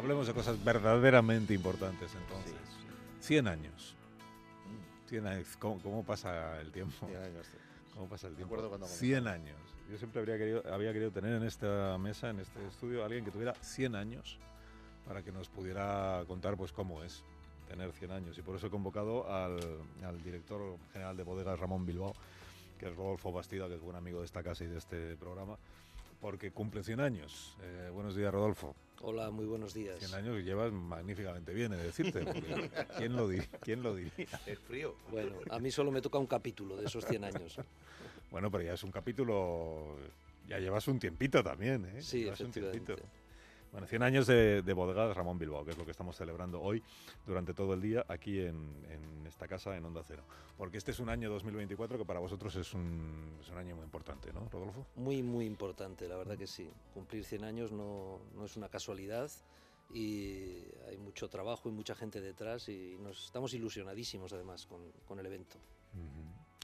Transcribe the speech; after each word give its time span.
Hablemos 0.00 0.26
de 0.26 0.32
cosas 0.32 0.64
verdaderamente 0.64 1.52
importantes 1.52 2.14
entonces. 2.14 2.54
100 3.20 3.48
años. 3.48 3.94
100 5.10 5.26
años. 5.26 5.46
¿Cómo, 5.58 6.02
pasa 6.06 6.58
el 6.58 6.72
tiempo? 6.72 7.06
100 7.06 7.22
años. 7.22 7.46
¿Cómo 7.92 8.08
pasa 8.08 8.28
el 8.28 8.34
tiempo? 8.34 8.56
100 8.82 9.28
años. 9.28 9.58
Yo 9.90 9.98
siempre 9.98 10.20
habría 10.20 10.38
querido, 10.38 10.62
había 10.72 10.94
querido 10.94 11.10
tener 11.10 11.34
en 11.34 11.42
esta 11.42 11.98
mesa, 11.98 12.30
en 12.30 12.40
este 12.40 12.66
estudio, 12.66 13.04
alguien 13.04 13.26
que 13.26 13.30
tuviera 13.30 13.52
100 13.52 13.94
años 13.94 14.38
para 15.06 15.22
que 15.22 15.32
nos 15.32 15.50
pudiera 15.50 16.24
contar 16.26 16.56
pues 16.56 16.72
cómo 16.72 17.02
es 17.02 17.22
tener 17.68 17.92
100 17.92 18.10
años. 18.10 18.38
Y 18.38 18.42
por 18.42 18.56
eso 18.56 18.68
he 18.68 18.70
convocado 18.70 19.30
al, 19.30 19.60
al 20.02 20.22
director 20.22 20.78
general 20.94 21.14
de 21.14 21.24
bodegas, 21.24 21.60
Ramón 21.60 21.84
Bilbao, 21.84 22.14
que 22.78 22.88
es 22.88 22.96
Rodolfo 22.96 23.32
Bastida, 23.32 23.68
que 23.68 23.74
es 23.74 23.82
buen 23.82 23.96
amigo 23.96 24.20
de 24.20 24.24
esta 24.24 24.42
casa 24.42 24.64
y 24.64 24.68
de 24.68 24.78
este 24.78 25.16
programa, 25.18 25.58
porque 26.22 26.52
cumple 26.52 26.82
100 26.82 27.00
años. 27.00 27.54
Eh, 27.60 27.90
buenos 27.92 28.16
días, 28.16 28.32
Rodolfo. 28.32 28.74
Hola, 29.02 29.30
muy 29.30 29.46
buenos 29.46 29.72
días. 29.72 29.98
100 29.98 30.14
años 30.14 30.36
que 30.36 30.42
llevas 30.42 30.70
magníficamente 30.72 31.54
bien, 31.54 31.72
he 31.72 31.76
de 31.76 31.84
decirte. 31.84 32.20
¿quién, 32.98 33.16
lo 33.16 33.30
¿Quién 33.62 33.82
lo 33.82 33.94
diría? 33.94 34.28
Es 34.44 34.58
frío. 34.58 34.94
Bueno, 35.10 35.36
a 35.48 35.58
mí 35.58 35.70
solo 35.70 35.90
me 35.90 36.02
toca 36.02 36.18
un 36.18 36.26
capítulo 36.26 36.76
de 36.76 36.84
esos 36.84 37.06
100 37.06 37.24
años. 37.24 37.56
bueno, 38.30 38.50
pero 38.50 38.64
ya 38.64 38.74
es 38.74 38.82
un 38.84 38.90
capítulo... 38.90 39.96
Ya 40.46 40.58
llevas 40.58 40.86
un 40.88 40.98
tiempito 40.98 41.42
también, 41.42 41.86
¿eh? 41.86 42.02
Sí, 42.02 42.24
llevas 42.24 42.40
efectivamente. 42.40 42.96
Bueno, 43.72 43.86
100 43.86 44.02
años 44.02 44.26
de, 44.26 44.62
de 44.62 44.72
bodega 44.72 45.06
de 45.06 45.14
Ramón 45.14 45.38
Bilbao, 45.38 45.64
que 45.64 45.70
es 45.70 45.78
lo 45.78 45.84
que 45.84 45.92
estamos 45.92 46.16
celebrando 46.16 46.60
hoy 46.60 46.82
durante 47.24 47.54
todo 47.54 47.74
el 47.74 47.80
día 47.80 48.04
aquí 48.08 48.40
en, 48.40 49.24
esta 49.26 49.46
casa 49.46 49.76
en 49.76 49.84
Onda 49.84 50.02
Cero. 50.04 50.24
Porque 50.58 50.76
este 50.76 50.90
es 50.90 50.98
un 50.98 51.08
año 51.08 51.30
2024 51.30 51.96
que 51.96 52.04
para 52.04 52.18
vosotros 52.18 52.56
es 52.56 52.74
un, 52.74 53.38
es 53.40 53.48
un 53.48 53.58
año 53.58 53.76
muy 53.76 53.84
importante, 53.84 54.32
¿no, 54.32 54.48
Rodolfo? 54.50 54.86
Muy, 54.96 55.22
muy 55.22 55.46
importante, 55.46 56.08
la 56.08 56.16
verdad 56.16 56.36
que 56.36 56.48
sí. 56.48 56.68
Cumplir 56.92 57.24
100 57.24 57.44
años 57.44 57.70
no, 57.70 58.18
no 58.34 58.44
es 58.44 58.56
una 58.56 58.68
casualidad 58.68 59.30
y 59.92 60.64
hay 60.88 60.98
mucho 60.98 61.28
trabajo 61.28 61.68
y 61.68 61.72
mucha 61.72 61.94
gente 61.94 62.20
detrás 62.20 62.68
y 62.68 62.96
nos 63.00 63.24
estamos 63.26 63.54
ilusionadísimos 63.54 64.32
además 64.32 64.66
con, 64.66 64.80
con 65.06 65.20
el 65.20 65.26
evento. 65.26 65.58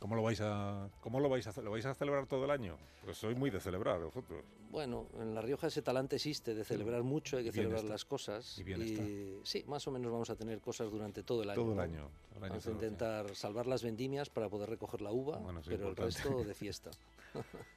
¿Cómo 0.01 0.15
lo 0.15 0.23
vais 0.23 0.41
a 0.43 0.91
cómo 1.01 1.21
lo 1.21 1.29
vais 1.29 1.47
a 1.47 1.63
lo 1.63 1.71
vais 1.71 1.87
a 1.87 1.95
celebrar 1.95 2.27
todo 2.27 2.45
el 2.45 2.51
año? 2.51 2.77
Pues 3.05 3.17
soy 3.17 3.35
muy 3.35 3.51
de 3.51 3.61
celebrar 3.61 3.99
vosotros. 4.01 4.45
Bueno, 4.71 5.07
en 5.19 5.35
La 5.35 5.41
Rioja 5.41 5.69
ese 5.69 5.81
talante 5.81 6.17
existe 6.17 6.55
de 6.55 6.65
celebrar 6.65 7.03
mucho, 7.03 7.39
hay 7.39 7.45
que 7.45 7.53
celebrar 7.53 7.85
las 7.85 8.05
cosas 8.05 8.59
y, 8.59 8.63
bien 8.63 9.41
sí, 9.43 9.65
más 9.67 9.87
o 9.89 9.91
menos 9.91 10.13
vamos 10.13 10.29
a 10.29 10.37
tener 10.37 10.61
cosas 10.61 10.91
durante 10.91 11.23
todo 11.23 11.43
el 11.43 11.51
año. 11.51 11.63
Todo 11.63 11.73
el 11.73 11.81
año. 11.81 12.11
vamos 12.39 12.67
a 12.67 12.71
intentar 12.71 13.35
salvar 13.35 13.67
las 13.67 13.83
vendimias 13.83 14.29
para 14.29 14.51
poder 14.51 14.69
recoger 14.69 15.01
la 15.01 15.13
uva, 15.13 15.41
pero 15.67 15.89
el 15.89 15.97
resto 15.97 16.45
de 16.45 16.55
fiesta. 16.55 16.91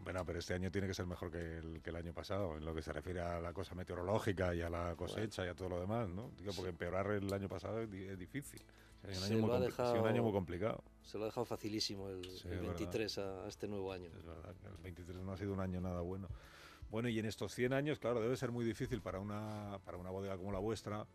bueno, 0.00 0.24
pero 0.24 0.38
este 0.38 0.54
año 0.54 0.70
tiene 0.70 0.86
que 0.86 0.94
ser 0.94 1.06
mejor 1.06 1.30
que 1.30 1.58
el, 1.58 1.82
que 1.82 1.90
el, 1.90 1.96
año 1.96 2.12
pasado, 2.12 2.56
en 2.56 2.64
lo 2.64 2.74
que 2.74 2.82
se 2.82 2.92
refiere 2.92 3.20
a 3.20 3.40
la 3.40 3.52
cosa 3.52 3.74
meteorológica 3.74 4.54
y 4.54 4.62
a 4.62 4.70
la 4.70 4.94
cosecha 4.96 5.44
y 5.44 5.48
a 5.48 5.54
todo 5.54 5.70
lo 5.70 5.80
demás, 5.80 6.08
¿no? 6.08 6.30
Digo, 6.38 6.52
porque 6.54 6.70
empeorar 6.70 7.10
el 7.12 7.32
año 7.32 7.48
pasado 7.48 7.80
es 7.80 8.18
difícil 8.18 8.62
un, 9.04 9.22
año 9.22 9.46
muy 9.46 9.60
dejado, 9.60 10.00
un 10.00 10.08
año 10.08 10.22
muy 10.22 10.32
complicado. 10.32 10.82
Se 11.02 11.18
lo 11.18 11.24
ha 11.24 11.26
dejado 11.26 11.44
facilísimo 11.44 12.08
el, 12.08 12.22
23 12.44 13.18
a, 13.18 13.48
este 13.48 13.68
nuevo 13.68 13.92
año. 13.92 14.10
Es 14.16 14.24
verdad, 14.24 14.54
el 14.64 14.82
23 14.82 15.22
no 15.22 15.32
ha 15.32 15.36
sido 15.36 15.52
un 15.52 15.60
año 15.60 15.80
nada 15.80 16.00
bueno. 16.00 16.28
Bueno, 16.90 17.08
y 17.08 17.18
en 17.18 17.26
estos 17.26 17.52
100 17.54 17.72
años, 17.72 17.98
claro, 17.98 18.20
debe 18.20 18.36
ser 18.36 18.52
muy 18.52 18.64
difícil 18.64 19.00
para 19.02 19.18
una, 19.18 19.78
para 19.84 19.96
una 19.96 20.10
bodega 20.10 20.36
como 20.36 20.52
la 20.52 20.58
vuestra, 20.58 21.06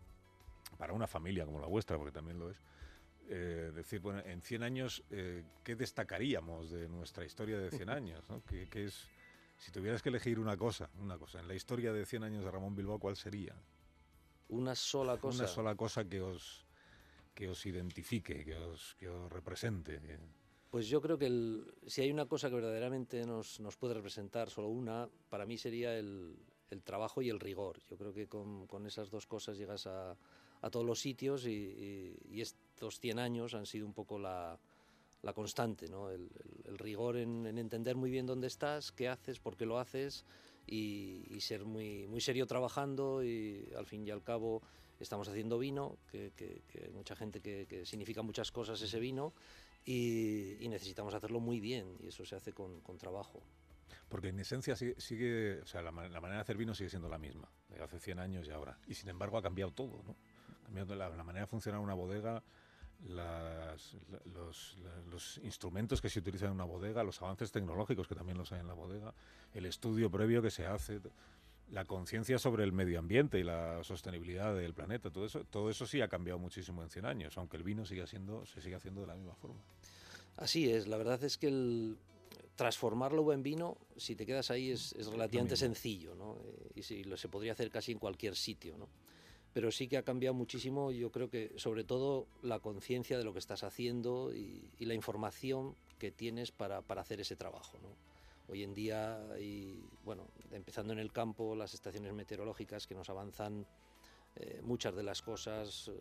para 0.76 0.92
una 0.92 1.06
familia 1.06 1.46
como 1.46 1.60
la 1.60 1.66
vuestra, 1.66 1.96
porque 1.96 2.12
también 2.12 2.38
lo 2.38 2.50
es, 2.50 2.58
eh, 3.28 3.70
decir, 3.74 4.00
bueno, 4.00 4.20
en 4.24 4.42
100 4.42 4.62
años, 4.62 5.02
eh, 5.10 5.44
¿qué 5.64 5.76
destacaríamos 5.76 6.70
de 6.70 6.88
nuestra 6.88 7.24
historia 7.24 7.58
de 7.58 7.70
100 7.70 7.88
años? 7.90 8.24
¿no? 8.28 8.42
¿Qué, 8.44 8.68
¿Qué, 8.68 8.84
es, 8.84 9.08
si 9.58 9.70
tuvieras 9.70 10.02
que 10.02 10.08
elegir 10.08 10.38
una 10.38 10.56
cosa, 10.56 10.90
una 10.98 11.18
cosa, 11.18 11.40
en 11.40 11.48
la 11.48 11.54
historia 11.54 11.92
de 11.92 12.04
100 12.04 12.24
años 12.24 12.44
de 12.44 12.50
Ramón 12.50 12.74
Bilbao, 12.74 12.98
¿cuál 12.98 13.16
sería? 13.16 13.54
Una 14.48 14.74
sola 14.74 15.18
cosa. 15.18 15.44
Una 15.44 15.48
sola 15.48 15.74
cosa 15.74 16.04
que 16.04 16.20
os, 16.20 16.66
que 17.34 17.48
os 17.48 17.64
identifique, 17.66 18.44
que 18.44 18.56
os, 18.56 18.94
que 18.96 19.08
os 19.08 19.30
represente? 19.30 20.00
Pues 20.70 20.88
yo 20.88 21.00
creo 21.00 21.18
que 21.18 21.26
el, 21.26 21.74
si 21.86 22.02
hay 22.02 22.10
una 22.10 22.26
cosa 22.26 22.48
que 22.48 22.56
verdaderamente 22.56 23.24
nos, 23.24 23.60
nos 23.60 23.76
puede 23.76 23.94
representar, 23.94 24.50
solo 24.50 24.68
una, 24.68 25.08
para 25.28 25.46
mí 25.46 25.56
sería 25.56 25.96
el, 25.96 26.36
el 26.70 26.82
trabajo 26.82 27.22
y 27.22 27.28
el 27.28 27.40
rigor. 27.40 27.80
Yo 27.88 27.96
creo 27.96 28.12
que 28.12 28.26
con, 28.26 28.66
con 28.66 28.86
esas 28.86 29.10
dos 29.10 29.26
cosas 29.26 29.58
llegas 29.58 29.86
a, 29.86 30.16
a 30.62 30.70
todos 30.70 30.86
los 30.86 31.00
sitios 31.00 31.46
y, 31.46 32.16
y, 32.30 32.40
estos 32.82 33.00
100 33.00 33.18
años 33.20 33.54
han 33.54 33.66
sido 33.66 33.86
un 33.86 33.94
poco 33.94 34.18
la, 34.18 34.58
la 35.22 35.32
constante, 35.32 35.86
¿no? 35.88 36.10
el, 36.10 36.28
el, 36.64 36.78
rigor 36.78 37.16
en, 37.16 37.46
en, 37.46 37.58
entender 37.58 37.94
muy 37.94 38.10
bien 38.10 38.26
dónde 38.26 38.48
estás, 38.48 38.90
qué 38.90 39.08
haces, 39.08 39.38
por 39.38 39.56
qué 39.56 39.66
lo 39.66 39.78
haces 39.78 40.24
y, 40.66 41.26
y, 41.30 41.40
ser 41.40 41.64
muy, 41.64 42.08
muy 42.08 42.20
serio 42.20 42.46
trabajando 42.46 43.22
y 43.22 43.68
al 43.76 43.86
fin 43.86 44.06
y 44.06 44.10
al 44.10 44.22
cabo 44.22 44.62
estamos 45.02 45.28
haciendo 45.28 45.58
vino, 45.58 45.98
que, 46.10 46.32
hay 46.82 46.92
mucha 46.92 47.14
gente 47.14 47.40
que, 47.40 47.84
significa 47.84 48.22
muchas 48.22 48.50
cosas 48.50 48.80
ese 48.80 48.98
vino 48.98 49.32
y, 49.84 50.56
necesitamos 50.68 51.14
hacerlo 51.14 51.40
muy 51.40 51.60
bien 51.60 51.96
y 52.00 52.08
eso 52.08 52.24
se 52.24 52.36
hace 52.36 52.52
con, 52.52 52.80
trabajo. 52.98 53.42
Porque 54.08 54.28
en 54.28 54.40
esencia 54.40 54.76
sigue, 54.76 55.60
o 55.60 55.66
sea, 55.66 55.82
la, 55.82 55.92
manera 55.92 56.34
de 56.34 56.40
hacer 56.40 56.56
vino 56.56 56.74
sigue 56.74 56.90
siendo 56.90 57.08
la 57.08 57.18
misma, 57.18 57.48
de 57.68 57.82
hace 57.82 57.98
100 57.98 58.18
años 58.18 58.46
y 58.46 58.50
ahora. 58.50 58.78
Y 58.86 58.94
sin 58.94 59.08
embargo 59.08 59.38
ha 59.38 59.42
cambiado 59.42 59.72
todo, 59.72 60.02
¿no? 60.02 60.16
Ha 60.60 60.64
cambiado 60.64 60.94
la, 60.94 61.10
manera 61.24 61.44
de 61.44 61.46
funcionar 61.46 61.80
una 61.80 61.94
bodega, 61.94 62.42
los, 63.08 63.96
los, 65.10 65.40
instrumentos 65.42 66.00
que 66.00 66.08
se 66.08 66.20
utilizan 66.20 66.48
en 66.48 66.54
una 66.54 66.64
bodega, 66.64 67.02
los 67.02 67.20
avances 67.20 67.50
tecnológicos 67.50 68.06
que 68.06 68.14
también 68.14 68.38
los 68.38 68.52
hay 68.52 68.60
en 68.60 68.68
la 68.68 68.74
bodega, 68.74 69.12
el 69.54 69.66
estudio 69.66 70.10
previo 70.10 70.40
que 70.40 70.50
se 70.50 70.66
hace 70.66 71.00
la 71.70 71.84
conciencia 71.84 72.38
sobre 72.38 72.64
el 72.64 72.72
medio 72.72 72.98
ambiente 72.98 73.38
y 73.38 73.42
la 73.42 73.82
sostenibilidad 73.82 74.54
del 74.54 74.74
planeta, 74.74 75.10
todo 75.10 75.26
eso, 75.26 75.44
todo 75.44 75.70
eso 75.70 75.86
sí 75.86 76.00
ha 76.00 76.08
cambiado 76.08 76.38
muchísimo 76.38 76.82
en 76.82 76.90
100 76.90 77.06
años, 77.06 77.38
aunque 77.38 77.56
el 77.56 77.62
vino 77.62 77.84
sigue 77.86 78.06
siendo, 78.06 78.44
se 78.46 78.60
sigue 78.60 78.76
haciendo 78.76 79.00
de 79.00 79.06
la 79.06 79.14
misma 79.14 79.34
forma. 79.34 79.60
Así 80.36 80.70
es, 80.70 80.86
la 80.86 80.96
verdad 80.96 81.22
es 81.24 81.38
que 81.38 81.48
el 81.48 81.96
transformarlo 82.56 83.32
en 83.32 83.42
vino, 83.42 83.78
si 83.96 84.14
te 84.14 84.26
quedas 84.26 84.50
ahí, 84.50 84.70
es, 84.70 84.94
relativamente 85.10 85.56
sencillo, 85.56 86.14
¿no? 86.14 86.36
Eh, 86.44 86.72
y 86.76 86.82
si, 86.82 87.04
lo, 87.04 87.16
se 87.16 87.28
podría 87.28 87.52
hacer 87.52 87.70
casi 87.70 87.92
en 87.92 87.98
cualquier 87.98 88.36
sitio, 88.36 88.76
¿no? 88.76 88.88
Pero 89.52 89.70
sí 89.70 89.86
que 89.88 89.98
ha 89.98 90.02
cambiado 90.02 90.34
muchísimo, 90.34 90.92
yo 90.92 91.10
creo 91.10 91.28
que 91.28 91.52
sobre 91.56 91.84
todo 91.84 92.26
la 92.42 92.60
conciencia 92.60 93.18
de 93.18 93.24
lo 93.24 93.32
que 93.32 93.38
estás 93.38 93.64
haciendo 93.64 94.32
y, 94.34 94.70
la 94.78 94.94
información 94.94 95.74
que 95.98 96.10
tienes 96.10 96.50
para, 96.50 96.82
para 96.82 97.02
hacer 97.02 97.20
ese 97.20 97.36
trabajo, 97.36 97.78
¿no? 97.82 97.88
Hoy 98.48 98.64
en 98.64 98.74
día, 98.74 99.18
y, 99.40 99.78
bueno, 100.04 100.26
empezando 100.50 100.92
en 100.92 100.98
el 100.98 101.12
campo, 101.12 101.54
las 101.54 101.74
estaciones 101.74 102.12
meteorológicas 102.12 102.86
que 102.86 102.94
nos 102.94 103.08
avanzan 103.08 103.66
eh, 104.36 104.60
muchas 104.62 104.94
de 104.94 105.02
las 105.02 105.20
cosas 105.20 105.88
eh, 105.88 105.92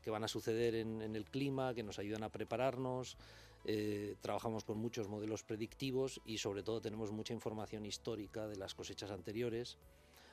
que 0.00 0.10
van 0.10 0.22
a 0.22 0.28
suceder 0.28 0.76
en, 0.76 1.00
el 1.02 1.24
clima, 1.24 1.74
que 1.74 1.82
nos 1.82 1.98
ayudan 1.98 2.22
a 2.22 2.30
prepararnos. 2.30 3.16
Eh, 3.64 4.16
trabajamos 4.20 4.64
con 4.64 4.78
muchos 4.78 5.08
modelos 5.08 5.42
predictivos 5.42 6.20
y 6.24 6.38
sobre 6.38 6.62
todo 6.62 6.80
tenemos 6.80 7.10
mucha 7.10 7.32
información 7.32 7.84
histórica 7.84 8.46
de 8.46 8.56
las 8.56 8.74
cosechas 8.74 9.10
anteriores. 9.10 9.78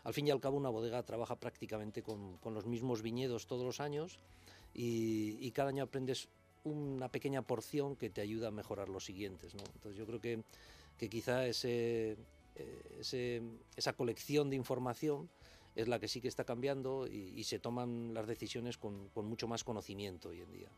Al 0.03 0.13
fin 0.13 0.27
y 0.27 0.31
al 0.31 0.39
cabo 0.39 0.57
una 0.57 0.69
bodega 0.69 1.03
trabaja 1.03 1.35
prácticamente 1.35 2.01
con, 2.01 2.37
con 2.37 2.53
los 2.53 2.65
mismos 2.65 3.01
viñedos 3.01 3.47
todos 3.47 3.63
los 3.63 3.79
años 3.79 4.19
y, 4.73 5.37
y, 5.39 5.51
cada 5.51 5.69
año 5.69 5.83
aprendes 5.83 6.27
una 6.63 7.09
pequeña 7.09 7.41
porción 7.41 7.95
que 7.95 8.09
te 8.09 8.21
ayuda 8.21 8.47
a 8.49 8.51
mejorar 8.51 8.89
los 8.89 9.05
siguientes. 9.05 9.53
Entonces 9.53 9.97
yo 9.97 10.05
creo 10.05 10.21
que 10.21 10.43
que 11.01 11.09
quizá 11.09 11.47
ese, 11.47 12.15
eh, 12.55 13.41
esa 13.75 13.93
colección 13.93 14.51
de 14.51 14.55
información 14.55 15.31
es 15.75 15.87
la 15.87 15.99
que 15.99 16.07
sí 16.07 16.21
que 16.21 16.27
está 16.27 16.43
cambiando 16.43 17.07
y, 17.07 17.43
se 17.43 17.57
toman 17.57 18.13
las 18.13 18.27
decisiones 18.27 18.77
con, 18.77 19.09
mucho 19.15 19.47
más 19.47 19.63
conocimiento 19.63 20.29
hoy 20.29 20.41
en 20.41 20.51
día. 20.51 20.69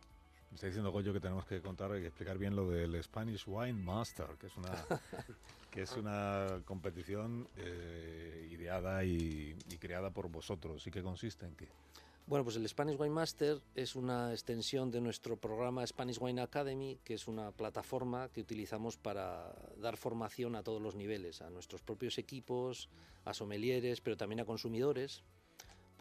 Me 0.54 0.58
está 0.58 0.68
diciendo 0.68 0.92
Goyo 0.92 1.12
que 1.14 1.20
tenemos 1.20 1.48
que 1.48 1.62
contar 1.62 2.00
y 2.00 2.06
explicar 2.06 2.38
bien 2.38 2.56
lo 2.56 2.70
del 2.70 3.02
Spanish 3.02 3.46
Wine 3.48 3.74
Master, 3.74 4.28
que 4.40 4.46
es 4.46 4.56
una, 4.56 4.70
que 5.72 5.82
es 5.82 5.98
una 5.98 6.62
competición 6.64 7.48
eh, 7.58 8.50
ideada 8.52 9.04
y, 9.04 9.56
y, 9.72 9.78
creada 9.78 10.12
por 10.12 10.30
vosotros. 10.30 10.86
¿Y 10.86 10.92
qué 10.92 11.02
consiste 11.02 11.48
en 11.48 11.56
qué? 11.56 11.70
Bueno, 12.28 12.44
pues 12.44 12.56
el 12.56 12.70
Spanish 12.70 13.00
Wine 13.00 13.16
Master 13.16 13.64
es 13.74 13.96
una 13.96 14.32
extensión 14.32 14.92
de 14.92 15.02
nuestro 15.02 15.38
programa 15.38 15.88
Spanish 15.88 16.20
Wine 16.22 16.42
Academy, 16.42 17.00
que 17.04 17.16
es 17.16 17.28
una 17.28 17.52
plataforma 17.52 18.30
que 18.30 18.42
utilizamos 18.42 18.96
para 18.96 19.56
dar 19.78 19.98
formación 19.98 20.56
a 20.56 20.62
todos 20.62 20.84
los 20.84 20.94
niveles, 20.94 21.42
a 21.42 21.50
nuestros 21.50 21.82
propios 21.82 22.20
equipos, 22.20 22.90
a 23.26 23.34
sommeliers, 23.34 24.02
pero 24.02 24.18
también 24.18 24.42
a 24.42 24.46
consumidores, 24.46 25.24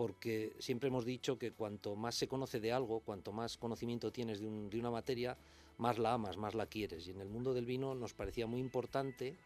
porque 0.03 0.53
siempre 0.59 0.89
hemos 0.89 1.05
dicho 1.05 1.39
que 1.39 1.53
cuanto 1.53 1.95
más 1.95 2.17
se 2.17 2.27
conoce 2.27 2.59
de 2.59 2.73
algo, 2.73 2.99
cuanto 3.01 3.31
más 3.31 3.57
conocimiento 3.57 4.11
tienes 4.11 4.41
de, 4.41 4.51
de 4.51 4.79
una 4.81 4.91
materia, 4.91 5.37
más 5.79 5.97
la 5.97 6.15
amas, 6.15 6.37
más 6.37 6.55
la 6.55 6.67
quieres. 6.67 7.07
Y 7.07 7.13
en 7.13 7.21
el 7.21 7.29
mundo 7.29 7.55
del 7.55 7.67
vino 7.67 7.95
nos 7.95 8.13
parecía 8.13 8.49
muy 8.49 8.59
importante 8.59 9.37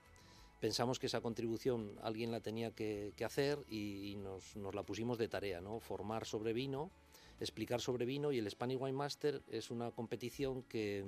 pensamos 0.60 0.98
que 0.98 1.06
esa 1.06 1.20
contribución 1.20 1.98
alguien 2.02 2.30
la 2.30 2.40
tenía 2.40 2.70
que, 2.70 3.12
hacer 3.24 3.58
y, 3.68 4.16
nos, 4.16 4.56
la 4.74 4.82
pusimos 4.82 5.18
de 5.18 5.28
tarea, 5.28 5.60
¿no? 5.60 5.80
Formar 5.80 6.24
sobre 6.24 6.52
vino, 6.52 6.90
explicar 7.40 7.80
sobre 7.80 8.06
vino 8.06 8.32
y 8.32 8.38
el 8.38 8.50
Spanish 8.50 8.78
Wine 8.80 8.96
Master 8.96 9.42
es 9.50 9.70
una 9.70 9.90
competición 9.90 10.62
que 10.62 11.04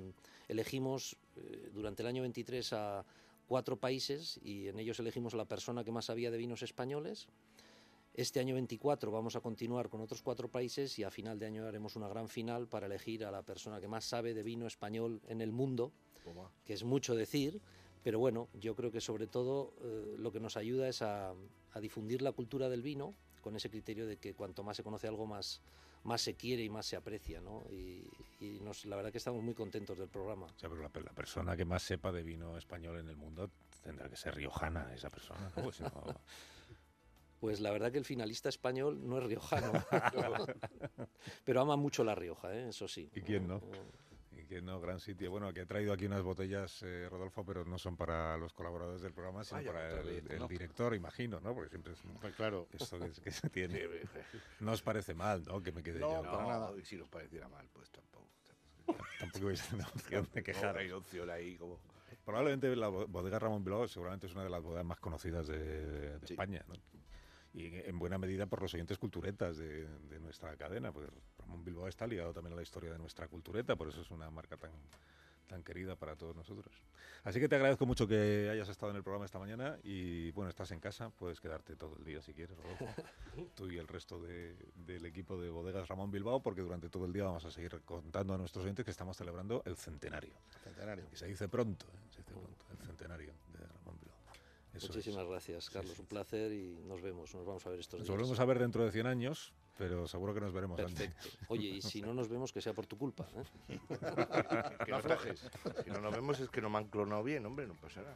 elegimos 0.47 1.17
eh, 1.35 1.71
durante 1.73 2.03
el 2.03 2.07
año 2.07 2.21
23 2.21 2.73
a 2.73 3.05
cuatro 3.47 3.77
países 3.77 4.39
y 4.43 4.67
en 4.67 4.77
ellos 4.77 4.99
elegimos 4.99 5.33
a 5.33 5.37
la 5.37 5.45
persona 5.45 5.83
que 5.83 5.91
más 5.91 6.05
sabía 6.05 6.29
de 6.29 6.37
vinos 6.37 6.61
españoles. 6.61 7.27
Este 8.19 8.41
año 8.41 8.53
24 8.55 9.11
vamos 9.11 9.37
a 9.37 9.39
continuar 9.39 9.87
con 9.87 10.01
otros 10.01 10.21
cuatro 10.21 10.49
países 10.49 10.99
y 10.99 11.05
a 11.05 11.09
final 11.09 11.39
de 11.39 11.45
año 11.45 11.65
haremos 11.65 11.95
una 11.95 12.09
gran 12.09 12.27
final 12.27 12.67
para 12.67 12.85
elegir 12.87 13.23
a 13.23 13.31
la 13.31 13.43
persona 13.43 13.79
que 13.79 13.87
más 13.87 14.03
sabe 14.03 14.33
de 14.33 14.43
vino 14.43 14.67
español 14.67 15.21
en 15.29 15.39
el 15.39 15.53
mundo, 15.53 15.93
que 16.65 16.73
es 16.73 16.83
mucho 16.83 17.15
decir, 17.15 17.61
pero 18.03 18.19
bueno, 18.19 18.49
yo 18.59 18.75
creo 18.75 18.91
que 18.91 18.99
sobre 18.99 19.25
todo 19.27 19.73
eh, 19.81 20.15
lo 20.17 20.33
que 20.33 20.41
nos 20.41 20.57
ayuda 20.57 20.89
es 20.89 21.01
a, 21.01 21.29
a 21.71 21.79
difundir 21.79 22.21
la 22.21 22.33
cultura 22.33 22.67
del 22.67 22.81
vino 22.81 23.15
con 23.39 23.55
ese 23.55 23.69
criterio 23.69 24.05
de 24.05 24.17
que 24.17 24.33
cuanto 24.33 24.63
más 24.63 24.75
se 24.75 24.83
conoce 24.83 25.07
algo, 25.07 25.25
más, 25.25 25.61
más 26.03 26.21
se 26.21 26.35
quiere 26.35 26.61
y 26.65 26.69
más 26.69 26.87
se 26.87 26.97
aprecia, 26.97 27.39
¿no? 27.39 27.63
Y, 27.71 28.03
y 28.41 28.59
nos, 28.59 28.83
la 28.83 28.97
verdad 28.97 29.13
que 29.13 29.17
estamos 29.17 29.41
muy 29.41 29.53
contentos 29.53 29.97
del 29.97 30.09
programa. 30.09 30.47
O 30.47 30.59
sea, 30.59 30.67
pero 30.67 30.81
la, 30.81 30.91
la 30.93 31.13
persona 31.13 31.55
que 31.55 31.63
más 31.63 31.83
sepa 31.83 32.11
de 32.11 32.21
vino 32.23 32.57
español 32.57 32.99
en 32.99 33.07
el 33.07 33.15
mundo 33.15 33.49
tendrá 33.81 34.09
que 34.09 34.17
ser 34.17 34.35
riojana, 34.35 34.93
esa 34.93 35.09
persona, 35.09 35.49
¿no? 35.55 35.63
Pues 35.63 35.79
no- 35.79 36.03
Pues 37.39 37.61
la 37.61 37.71
verdad 37.71 37.91
que 37.91 37.97
el 37.97 38.05
finalista 38.05 38.49
español 38.49 38.99
no 39.07 39.17
es 39.17 39.23
riojano, 39.23 39.71
pero 41.45 41.61
ama 41.61 41.75
mucho 41.77 42.03
la 42.03 42.15
Rioja, 42.15 42.53
¿eh? 42.53 42.69
eso 42.69 42.87
sí. 42.87 43.09
¿Y 43.13 43.21
quién 43.21 43.47
no? 43.47 43.57
Eh, 43.57 44.41
Y 44.41 44.45
que 44.45 44.61
no, 44.61 44.79
gran 44.81 44.99
sitio. 44.99 45.31
Bueno, 45.31 45.53
que 45.53 45.61
he 45.61 45.65
traído 45.65 45.93
aquí 45.93 46.05
unas 46.05 46.21
botellas, 46.21 46.81
eh, 46.83 47.07
Rodolfo, 47.09 47.45
pero 47.45 47.63
no 47.65 47.77
son 47.77 47.95
para 47.95 48.37
los 48.37 48.53
colaboradores 48.53 49.01
del 49.01 49.13
programa, 49.13 49.43
sino 49.43 49.57
Vaya, 49.57 49.71
para 49.71 50.01
el, 50.01 50.23
¿no? 50.37 50.47
director, 50.47 50.93
imagino, 50.95 51.39
¿no? 51.39 51.53
Porque 51.53 51.69
siempre 51.69 51.93
es 51.93 51.99
Pues 52.19 52.35
claro. 52.35 52.67
esto 52.73 52.99
que, 52.99 53.09
que 53.21 53.31
se 53.31 53.49
tiene. 53.49 53.79
No 54.59 54.73
os 54.73 54.81
parece 54.81 55.13
mal, 55.13 55.43
¿no? 55.45 55.61
Que 55.63 55.71
me 55.71 55.81
quede 55.81 55.99
No, 56.01 56.23
yo. 56.23 56.31
para 56.31 56.45
nada. 56.45 56.73
Y 56.77 56.83
si 56.83 56.97
nos 56.97 57.07
pareciera 57.09 57.47
mal, 57.47 57.69
pues 57.71 57.89
tampoco. 57.89 58.29
Tampoco 59.17 59.45
vais 59.45 59.61
a 59.63 59.69
tener 59.69 59.85
opción 59.87 60.27
de 60.33 60.39
No, 60.39 60.43
quejar. 60.43 60.77
hay 60.77 60.91
opción 60.91 61.29
ahí 61.29 61.57
como... 61.57 61.79
Probablemente 62.25 62.75
la 62.75 62.87
bo- 62.89 63.07
bodega 63.07 63.39
Ramón 63.39 63.63
Bilbao 63.63 63.87
seguramente 63.87 64.27
es 64.27 64.33
una 64.33 64.43
de 64.43 64.49
las 64.49 64.61
bodegas 64.61 64.85
más 64.85 64.99
conocidas 64.99 65.47
de, 65.47 65.57
de 65.57 66.27
Sí. 66.27 66.33
España, 66.33 66.63
¿no? 66.67 66.73
Y 67.59 67.65
en- 67.67 67.89
en 67.89 67.99
buena 67.99 68.17
medida 68.17 68.45
por 68.45 68.61
los 68.61 68.73
oyentes 68.73 68.97
culturetas 68.97 69.57
de, 69.57 69.87
de 69.87 70.19
nuestra 70.19 70.55
cadena, 70.55 70.91
porque 70.91 71.11
Ramón 71.39 71.63
Bilbao 71.65 71.87
está 71.87 72.07
ligado 72.07 72.33
también 72.33 72.53
a 72.53 72.55
la 72.55 72.61
historia 72.63 72.91
de 72.91 72.97
nuestra 72.97 73.27
cultureta, 73.27 73.75
por 73.75 73.89
eso 73.89 74.01
es 74.01 74.11
una 74.11 74.29
marca 74.29 74.55
tan, 74.57 74.71
tan 75.47 75.63
querida 75.63 75.95
para 75.95 76.15
todos 76.15 76.35
nosotros. 76.35 76.73
Así 77.23 77.39
que 77.39 77.49
te 77.49 77.55
agradezco 77.57 77.85
mucho 77.85 78.07
que 78.07 78.49
hayas 78.49 78.69
estado 78.69 78.91
en 78.91 78.95
el 78.97 79.03
programa 79.03 79.25
esta 79.25 79.39
mañana 79.39 79.77
y 79.83 80.31
bueno, 80.31 80.49
estás 80.49 80.71
en 80.71 80.79
casa, 80.79 81.09
puedes 81.09 81.41
quedarte 81.41 81.75
todo 81.75 81.97
el 81.97 82.05
día 82.05 82.21
si 82.21 82.33
quieres, 82.33 82.55
Rodolfo, 82.57 82.85
tú 83.55 83.69
y 83.69 83.77
el 83.77 83.87
resto 83.89 84.21
de- 84.21 84.55
del 84.75 85.05
equipo 85.05 85.37
de 85.41 85.49
bodegas 85.49 85.87
Ramón 85.89 86.11
Bilbao, 86.11 86.41
porque 86.41 86.61
durante 86.61 86.87
todo 86.89 87.05
el 87.05 87.11
día 87.13 87.25
vamos 87.25 87.43
a 87.43 87.51
seguir 87.51 87.81
contando 87.83 88.33
a 88.33 88.37
nuestros 88.37 88.63
oyentes 88.63 88.85
que 88.85 88.91
estamos 88.91 89.17
celebrando 89.17 89.61
el 89.65 89.75
centenario. 89.75 90.33
Centenario. 90.63 91.09
Que 91.09 91.17
se 91.17 91.25
dice 91.25 91.49
pronto, 91.49 91.87
¿eh? 91.87 91.99
se 92.11 92.19
dice 92.21 92.31
pronto, 92.31 92.65
el 92.71 92.77
centenario 92.85 93.33
de 93.51 93.59
Ramón 93.67 93.97
Bilbao. 93.99 94.18
Eso 94.73 94.85
es. 94.87 94.95
Muchísimas 94.95 95.25
gracias, 95.27 95.69
Carlos, 95.69 95.97
un 95.99 96.05
placer 96.05 96.51
y 96.53 96.79
nos 96.85 97.01
vemos, 97.01 97.33
nos 97.33 97.45
vamos 97.45 97.65
a 97.65 97.69
ver 97.69 97.79
estos 97.79 97.99
Nos 97.99 98.07
días. 98.07 98.17
volvemos 98.17 98.39
a 98.39 98.45
ver 98.45 98.59
dentro 98.59 98.85
de 98.85 98.91
100 98.91 99.07
años, 99.07 99.53
pero 99.77 100.07
seguro 100.07 100.33
que 100.33 100.41
nos 100.41 100.53
veremos 100.53 100.79
antes. 100.79 101.11
Perfecto. 101.11 101.45
Oye, 101.49 101.67
y 101.69 101.81
si 101.81 102.01
no 102.01 102.13
nos 102.13 102.27
vemos, 102.29 102.53
que 102.53 102.61
sea 102.61 102.73
por 102.73 102.85
tu 102.85 102.97
culpa. 102.97 103.27
¿eh? 103.35 103.79
Que 104.85 104.91
no 104.91 104.97
aflojes. 104.97 105.49
Si 105.83 105.89
no 105.89 105.99
nos 106.01 106.13
vemos 106.13 106.39
es 106.39 106.49
que 106.49 106.61
no 106.61 106.69
me 106.69 106.77
han 106.77 106.85
clonado 106.87 107.23
bien, 107.23 107.45
hombre, 107.45 107.67
no 107.67 107.73
pasa 107.75 108.01
nada. 108.01 108.15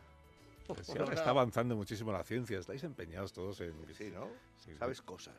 Pues 0.67 0.85
sí, 0.88 0.97
ahora 0.97 1.13
está 1.13 1.31
avanzando 1.31 1.75
muchísimo 1.75 2.11
la 2.13 2.23
ciencia, 2.23 2.57
estáis 2.59 2.83
empeñados 2.83 3.33
todos 3.33 3.59
en... 3.59 3.73
Sí, 3.94 4.11
¿no? 4.11 4.29
Sí, 4.63 4.73
Sabes 4.77 5.01
cosas. 5.01 5.35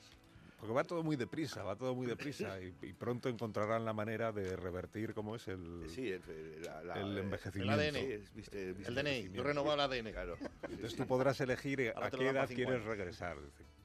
Porque 0.59 0.73
va 0.73 0.85
todo 0.85 1.03
muy 1.03 1.17
deprisa, 1.17 1.63
va 1.63 1.77
todo 1.77 1.95
muy 1.95 2.07
deprisa 2.07 2.61
y, 2.61 2.75
y 2.83 2.93
pronto 2.95 3.29
encontrarán 3.29 3.85
la 3.85 3.93
manera 3.93 4.33
de 4.33 4.57
revertir 4.57 5.13
cómo 5.13 5.37
es 5.37 5.47
el, 5.49 5.85
Sí, 5.89 6.11
el, 6.11 6.23
el- 6.29 6.63
la- 6.63 6.83
la- 6.85 7.01
el 7.01 7.19
eh, 7.19 7.21
envejecimiento. 7.21 7.81
el 7.83 7.95
ADN. 7.97 8.25
viste, 8.35 8.73
viste 8.73 8.89
El 8.89 8.95
DNI. 8.95 9.31
Yo 9.33 9.43
renovado 9.43 9.75
el 9.75 9.81
ADN. 9.81 10.13
Claro. 10.13 10.37
Entonces 10.63 10.97
tú 10.97 11.07
podrás 11.07 11.41
elegir 11.41 11.81
eh, 11.81 11.93
Ahora 11.95 12.07
a 12.07 12.11
qué 12.11 12.29
edad 12.29 12.49
quieres 12.49 12.85
regresar. 12.85 13.37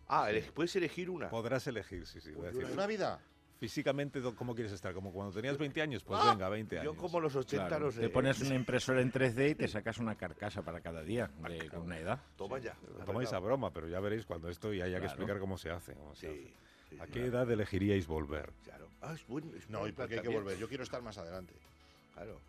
Ah, 0.08 0.30
puedes 0.56 0.76
elegir 0.76 1.10
una. 1.10 1.30
Podrás 1.30 1.68
elegir, 1.68 2.08
sí, 2.08 2.22
sí. 2.22 2.32
voy 2.32 2.48
a 2.48 2.52
decir. 2.52 2.66
¿Una 2.72 2.88
vida? 2.88 3.20
Físicamente, 3.60 4.22
do- 4.22 4.36
¿cómo 4.38 4.56
quieres 4.56 4.72
estar? 4.72 4.94
¿Como 4.94 5.12
cuando 5.12 5.34
tenías 5.34 5.58
20 5.58 5.82
años? 5.82 6.02
Pues 6.06 6.24
venga, 6.24 6.48
20 6.48 6.80
años. 6.80 6.96
Yo 6.96 7.00
como 7.02 7.20
los 7.20 7.36
80 7.36 7.68
Claro, 7.68 7.88
no 7.88 7.92
sé. 7.92 8.00
te 8.00 8.10
pones 8.10 8.40
una 8.40 8.56
impresora 8.56 9.02
en 9.02 9.12
3D 9.12 9.50
y 9.52 9.56
te 9.56 9.68
sacas 9.68 9.98
una 9.98 10.16
carcasa 10.16 10.62
para 10.62 10.80
cada 10.80 11.04
día 11.04 11.30
de, 11.50 11.68
con 11.68 11.82
una 11.82 11.98
edad. 12.00 12.22
Toma 12.38 12.60
ya. 12.60 12.74
Tomáis 13.06 13.34
a 13.34 13.40
broma, 13.40 13.70
pero 13.74 13.90
ya 13.90 14.00
veréis 14.00 14.26
cuando 14.26 14.48
esto 14.48 14.74
y 14.74 14.80
haya 14.82 14.96
que 14.96 15.00
Claro. 15.02 15.06
explicar 15.08 15.40
cómo 15.40 15.58
se 15.58 15.72
hace. 15.72 15.94
cómo 15.94 16.16
se 16.16 16.28
Sí. 16.34 16.54
hace. 16.88 16.96
sí, 16.96 17.00
¿A 17.02 17.08
qué 17.08 17.26
edad 17.26 17.52
elegiríais 17.52 18.08
volver? 18.08 18.50
Claro. 18.64 18.88
Ah, 19.02 19.12
es 19.14 19.28
buen, 19.28 19.54
es 19.58 19.70
No, 19.70 19.86
¿y 19.88 19.92
por 19.92 20.08
qué 20.08 20.16
hay 20.16 20.22
que 20.22 20.30
volver? 20.30 20.58
Yo 20.58 20.70
quiero 20.70 20.84
estar 20.86 21.02
más 21.02 21.18
adelante. 21.18 21.54
Claro. 22.14 22.40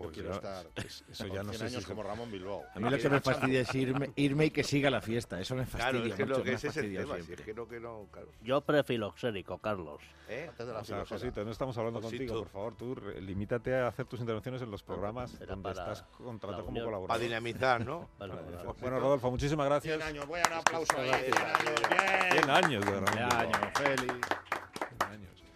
Yo 0.00 0.06
Joder, 0.08 0.12
quiero 0.14 0.30
ya- 0.30 0.36
estar 0.36 0.66
es- 0.86 1.04
eso 1.10 1.26
ya 1.26 1.42
no 1.42 1.50
100 1.50 1.52
sé 1.52 1.58
si 1.58 1.74
años 1.74 1.82
se- 1.84 1.88
como 1.90 2.02
Ramón 2.02 2.32
Bilbao. 2.32 2.62
A 2.74 2.80
mí 2.80 2.88
lo 2.90 2.96
que 2.98 3.08
me 3.10 3.20
fastidia 3.20 3.60
es 3.60 3.74
irme, 3.74 4.10
irme 4.16 4.46
y 4.46 4.50
que 4.50 4.64
siga 4.64 4.88
la 4.90 5.02
fiesta. 5.02 5.38
Eso 5.38 5.54
me 5.54 5.66
fastidia 5.66 5.90
Claro, 5.90 6.06
es 6.06 6.14
que 6.14 6.24
mucho. 6.24 6.38
lo 6.38 6.44
que 6.44 6.52
ese 6.54 6.68
es 6.68 6.76
el 6.78 6.82
fastidia 6.84 7.00
tema. 7.00 7.14
Si 7.26 7.32
es 7.34 7.40
que 7.42 7.52
no, 7.54 7.68
que 7.68 7.80
no, 7.80 8.08
claro. 8.10 8.28
Yo 8.40 8.60
prefiloxérico, 8.62 9.58
Carlos. 9.58 10.00
¿Eh? 10.28 10.46
Antes 10.48 10.66
de 10.66 10.72
la 10.72 10.78
O 10.80 10.84
sea. 10.84 11.04
Josito, 11.04 11.44
no 11.44 11.50
estamos 11.50 11.76
hablando 11.76 12.00
Josito. 12.00 12.18
contigo, 12.32 12.40
por 12.44 12.48
favor, 12.52 12.76
tú 12.76 12.96
limítate 13.20 13.74
a 13.74 13.88
hacer 13.88 14.06
tus 14.06 14.20
intervenciones 14.20 14.62
en 14.62 14.70
los 14.70 14.82
programas 14.82 15.34
Era 15.40 15.54
donde 15.54 15.70
estás 15.70 16.02
contratado 16.16 16.64
como 16.64 16.70
unión. 16.70 16.86
Para 16.86 16.96
colaborador. 16.96 17.22
dinamizar, 17.22 17.84
¿no? 17.84 18.08
Bueno. 18.18 18.74
Bueno, 18.80 19.00
Rodolfo, 19.00 19.30
muchísimas 19.30 19.66
gracias. 19.66 19.96
100 19.98 20.08
años, 20.08 20.26
buen 20.26 20.42
aplauso 20.52 20.96
ahí. 20.96 21.10
100 21.10 21.36
años, 21.36 21.80
bien. 21.90 22.32
100 22.32 22.50
años 22.50 22.86
de 22.86 22.92
Ramón 22.92 23.14
Ya, 23.14 23.28
Bilbao. 23.28 23.40
año, 23.40 23.70
Félix. 23.74 24.28